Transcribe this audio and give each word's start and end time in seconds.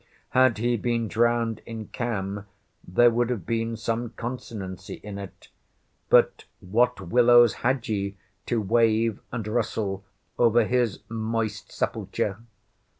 Had 0.29 0.57
he 0.57 0.77
been 0.77 1.07
drowned 1.07 1.61
in 1.63 1.89
Cam 1.89 2.47
there 2.87 3.11
would 3.11 3.29
have 3.29 3.45
been 3.45 3.77
some 3.77 4.09
consonancy 4.17 4.95
in 5.03 5.19
it; 5.19 5.49
but 6.09 6.45
what 6.59 6.99
willows 7.09 7.53
had 7.61 7.87
ye 7.87 8.17
to 8.47 8.59
wave 8.59 9.19
and 9.31 9.47
rustle 9.47 10.03
over 10.39 10.65
his 10.65 11.01
moist 11.07 11.71
sepulture? 11.71 12.39